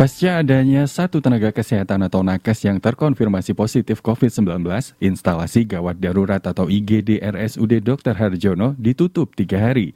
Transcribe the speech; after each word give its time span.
Pasca 0.00 0.40
adanya 0.40 0.88
satu 0.88 1.20
tenaga 1.20 1.52
kesehatan 1.52 2.00
atau 2.08 2.24
nakes 2.24 2.64
yang 2.64 2.80
terkonfirmasi 2.80 3.52
positif 3.52 4.00
COVID-19, 4.00 4.64
instalasi 4.96 5.68
gawat 5.68 6.00
darurat 6.00 6.40
atau 6.40 6.72
IGD 6.72 7.20
RSUD 7.20 7.84
Dr. 7.84 8.16
Harjono 8.16 8.72
ditutup 8.80 9.36
tiga 9.36 9.60
hari. 9.60 9.92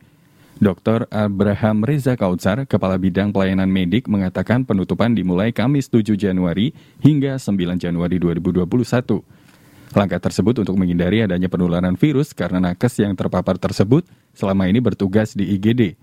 Dr. 0.60 1.08
Abraham 1.08 1.88
Reza 1.88 2.20
Kautsar, 2.20 2.68
Kepala 2.68 3.00
Bidang 3.00 3.32
Pelayanan 3.32 3.72
Medik, 3.72 4.04
mengatakan 4.04 4.68
penutupan 4.68 5.16
dimulai 5.16 5.56
Kamis 5.56 5.88
7 5.88 6.20
Januari 6.20 6.76
hingga 7.00 7.40
9 7.40 7.56
Januari 7.80 8.20
2021. 8.20 9.24
Langkah 9.96 10.20
tersebut 10.20 10.60
untuk 10.60 10.76
menghindari 10.76 11.24
adanya 11.24 11.48
penularan 11.48 11.96
virus 11.96 12.36
karena 12.36 12.60
nakes 12.60 13.00
yang 13.00 13.16
terpapar 13.16 13.56
tersebut 13.56 14.04
selama 14.36 14.68
ini 14.68 14.84
bertugas 14.84 15.32
di 15.32 15.48
IGD. 15.56 15.96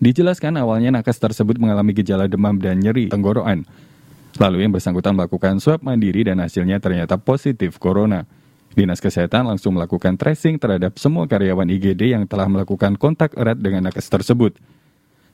Dijelaskan 0.00 0.56
awalnya 0.56 0.88
nakes 0.96 1.20
tersebut 1.20 1.60
mengalami 1.60 1.92
gejala 1.92 2.24
demam 2.24 2.56
dan 2.56 2.80
nyeri 2.80 3.12
tenggorokan. 3.12 3.68
Lalu 4.40 4.64
yang 4.64 4.72
bersangkutan 4.72 5.12
melakukan 5.12 5.60
swab 5.60 5.84
mandiri 5.84 6.24
dan 6.24 6.40
hasilnya 6.40 6.80
ternyata 6.80 7.20
positif 7.20 7.76
corona. 7.76 8.24
Dinas 8.72 9.02
Kesehatan 9.02 9.44
langsung 9.44 9.76
melakukan 9.76 10.16
tracing 10.16 10.56
terhadap 10.56 10.96
semua 10.96 11.28
karyawan 11.28 11.68
IGD 11.68 12.16
yang 12.16 12.24
telah 12.24 12.48
melakukan 12.48 12.96
kontak 12.96 13.36
erat 13.36 13.60
dengan 13.60 13.92
nakes 13.92 14.08
tersebut. 14.08 14.56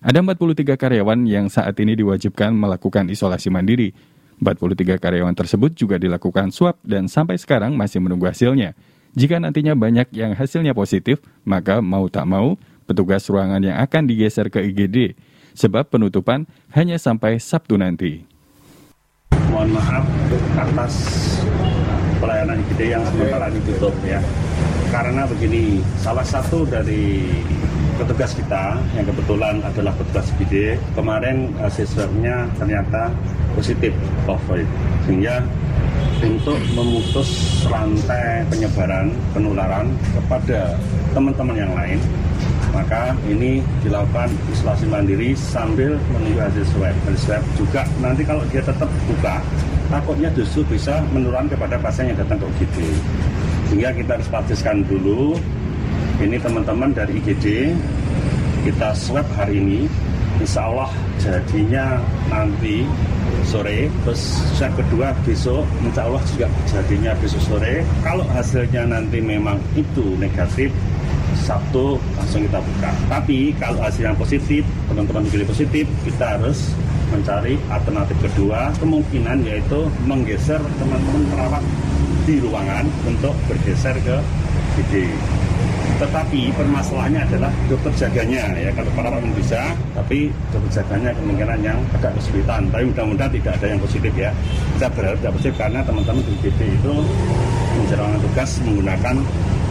Ada 0.02 0.18
43 0.18 0.74
karyawan 0.74 1.22
yang 1.30 1.46
saat 1.46 1.78
ini 1.78 1.94
diwajibkan 1.94 2.50
melakukan 2.50 3.06
isolasi 3.06 3.54
mandiri. 3.54 3.94
43 4.42 4.98
karyawan 4.98 5.36
tersebut 5.38 5.78
juga 5.78 5.96
dilakukan 5.96 6.50
swab 6.50 6.74
dan 6.82 7.06
sampai 7.06 7.38
sekarang 7.38 7.78
masih 7.78 8.02
menunggu 8.02 8.26
hasilnya. 8.26 8.74
Jika 9.16 9.38
nantinya 9.40 9.78
banyak 9.78 10.12
yang 10.12 10.34
hasilnya 10.36 10.74
positif, 10.74 11.22
maka 11.46 11.80
mau 11.80 12.04
tak 12.10 12.28
mau 12.28 12.58
petugas 12.86 13.26
ruangan 13.26 13.60
yang 13.60 13.76
akan 13.82 14.06
digeser 14.06 14.48
ke 14.48 14.62
IGD, 14.62 15.18
sebab 15.52 15.90
penutupan 15.90 16.46
hanya 16.72 16.96
sampai 16.96 17.42
Sabtu 17.42 17.74
nanti. 17.76 18.22
Mohon 19.50 19.76
maaf 19.76 20.04
atas 20.54 20.94
pelayanan 22.22 22.62
IGD 22.70 22.96
yang 22.96 23.02
sementara 23.10 23.50
ditutup 23.50 23.92
ya. 24.06 24.22
Karena 24.94 25.26
begini, 25.26 25.82
salah 25.98 26.22
satu 26.22 26.62
dari 26.62 27.26
petugas 27.96 28.36
kita 28.36 28.76
yang 28.92 29.08
kebetulan 29.08 29.64
adalah 29.64 29.92
petugas 29.96 30.28
IGD 30.36 30.76
kemarin 30.92 31.50
hasil 31.56 31.88
swabnya 31.88 32.44
ternyata 32.60 33.08
positif 33.56 33.96
COVID 34.28 34.68
sehingga 35.08 35.40
untuk 36.20 36.60
memutus 36.76 37.60
rantai 37.68 38.44
penyebaran 38.52 39.12
penularan 39.32 39.92
kepada 40.12 40.76
teman-teman 41.16 41.56
yang 41.56 41.72
lain 41.72 41.98
maka 42.74 43.14
ini 43.28 43.62
dilakukan 43.84 44.30
isolasi 44.50 44.86
mandiri 44.88 45.34
sambil 45.36 45.98
menunggu 46.14 46.40
hasil 46.40 46.64
swab. 46.74 46.94
Hasil 47.06 47.20
swab 47.22 47.42
juga 47.58 47.82
nanti 48.02 48.22
kalau 48.26 48.42
dia 48.50 48.62
tetap 48.62 48.88
buka, 49.06 49.42
takutnya 49.90 50.30
justru 50.34 50.66
bisa 50.66 51.02
menularkan 51.14 51.52
kepada 51.52 51.76
pasien 51.78 52.10
yang 52.10 52.18
datang 52.18 52.42
ke 52.42 52.46
UGD. 52.46 52.76
Sehingga 53.66 53.90
kita 53.94 54.10
harus 54.18 54.28
pastikan 54.30 54.86
dulu, 54.86 55.34
ini 56.22 56.38
teman-teman 56.38 56.94
dari 56.94 57.18
IGD, 57.20 57.74
kita 58.64 58.94
swab 58.94 59.26
hari 59.36 59.58
ini, 59.58 59.80
insya 60.40 60.70
Allah 60.70 60.90
jadinya 61.20 62.00
nanti 62.30 62.86
sore, 63.44 63.90
terus 64.06 64.22
swab 64.56 64.72
kedua 64.78 65.12
besok, 65.26 65.66
insya 65.82 66.06
Allah 66.06 66.22
juga 66.30 66.46
jadinya 66.70 67.12
besok 67.18 67.42
sore. 67.42 67.82
Kalau 68.06 68.24
hasilnya 68.32 68.86
nanti 68.86 69.18
memang 69.18 69.58
itu 69.74 70.14
negatif, 70.16 70.70
Sabtu 71.46 71.94
langsung 72.18 72.42
kita 72.42 72.58
buka. 72.58 72.90
Tapi 73.06 73.54
kalau 73.62 73.78
hasilnya 73.78 74.18
positif, 74.18 74.66
teman-teman 74.90 75.22
pilih 75.30 75.46
positif, 75.46 75.86
kita 76.02 76.34
harus 76.34 76.74
mencari 77.14 77.54
alternatif 77.70 78.18
kedua, 78.18 78.74
kemungkinan 78.82 79.46
yaitu 79.46 79.86
menggeser 80.10 80.58
teman-teman 80.82 81.22
perawat 81.30 81.62
di 82.26 82.42
ruangan 82.42 82.90
untuk 83.06 83.30
bergeser 83.46 83.94
ke 84.02 84.18
ID. 84.82 85.06
Tetapi 85.96 86.52
permasalahannya 86.52 87.24
adalah 87.24 87.48
dokter 87.72 87.88
jaganya 88.04 88.52
ya 88.58 88.68
kalau 88.74 88.90
perawat 88.92 89.22
bisa, 89.32 89.72
tapi 89.96 90.28
dokter 90.52 90.82
jaganya 90.82 91.14
kemungkinan 91.16 91.62
yang 91.62 91.78
agak 91.94 92.12
kesulitan. 92.20 92.68
Tapi 92.68 92.90
mudah-mudahan 92.90 93.32
tidak 93.32 93.56
ada 93.62 93.66
yang 93.70 93.80
positif 93.80 94.12
ya. 94.12 94.34
Kita 94.76 94.92
berharap 94.92 95.16
tidak 95.22 95.32
positif 95.40 95.54
karena 95.56 95.80
teman-teman 95.86 96.20
di 96.26 96.34
GD 96.42 96.60
itu 96.74 96.94
menjalankan 97.80 98.20
tugas 98.28 98.50
menggunakan 98.66 99.16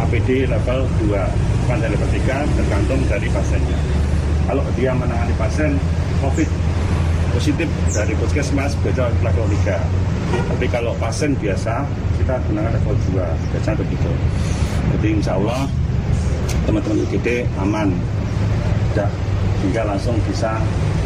APD 0.04 0.50
level 0.50 0.84
2, 1.08 1.16
bukan 1.64 1.78
dari 1.80 1.96
level 1.96 2.10
3, 2.12 2.58
tergantung 2.60 3.02
dari 3.08 3.28
pasiennya. 3.32 3.80
Kalau 4.46 4.64
dia 4.78 4.92
menangani 4.92 5.34
pasien 5.40 5.72
COVID 6.22 6.50
positif 7.36 7.68
dari 7.92 8.14
puskesmas, 8.20 8.76
beda 8.84 9.12
level 9.24 9.46
3. 9.66 9.80
Tapi 10.56 10.66
kalau 10.68 10.92
pasien 11.00 11.32
biasa, 11.40 11.88
kita 12.20 12.36
gunakan 12.48 12.72
level 12.76 12.96
2, 13.16 13.24
biasanya 13.56 13.78
begitu. 13.80 14.12
Jadi 14.96 15.08
insya 15.20 15.40
Allah 15.40 15.68
teman-teman 16.68 17.04
UGD 17.08 17.48
aman. 17.60 17.90
Tidak, 18.92 19.12
hingga 19.64 19.82
langsung 19.92 20.16
bisa 20.24 20.56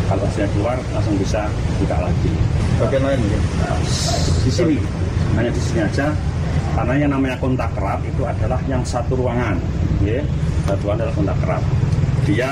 kalau 0.09 0.25
hasilnya 0.25 0.49
keluar 0.57 0.77
langsung 0.93 1.15
bisa 1.17 1.45
buka 1.81 1.97
lagi. 2.01 2.31
Bagian 2.81 3.01
lain 3.05 3.19
mungkin? 3.21 3.41
Di 4.45 4.51
sini, 4.53 4.77
hanya 5.37 5.49
di 5.53 5.61
sini 5.61 5.79
aja 5.85 6.13
karena 6.75 6.93
yang 6.97 7.11
namanya 7.15 7.37
kontak 7.41 7.71
erat 7.77 8.01
itu 8.05 8.21
adalah 8.25 8.59
yang 8.69 8.81
satu 8.85 9.13
ruangan 9.17 9.55
ya. 10.03 10.21
Satu 10.67 10.85
adalah 10.93 11.13
kontak 11.13 11.37
erat. 11.45 11.63
Dia 12.27 12.49